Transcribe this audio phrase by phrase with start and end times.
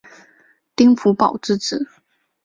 [0.75, 1.87] 丁福保之子。